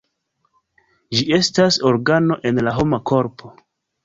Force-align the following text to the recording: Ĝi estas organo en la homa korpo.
Ĝi 1.17 1.21
estas 1.37 1.77
organo 1.91 2.39
en 2.53 2.63
la 2.69 2.75
homa 2.79 3.01
korpo. 3.13 3.55